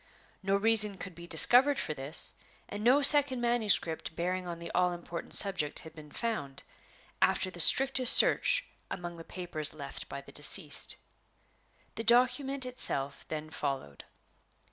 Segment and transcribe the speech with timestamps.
[0.41, 2.33] No reason could be discovered for this,
[2.67, 6.63] and no second manuscript bearing on the all important subject had been found,
[7.21, 10.95] after the strictest search among the papers left by the deceased.
[11.93, 14.03] The document itself then followed.